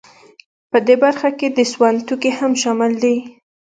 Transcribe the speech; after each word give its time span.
په 0.71 0.77
دې 0.87 0.95
برخه 1.03 1.29
کې 1.39 1.47
د 1.51 1.59
سون 1.71 1.95
توکي 2.07 2.31
هم 2.39 2.51
شامل 2.61 2.91
دي 3.03 3.15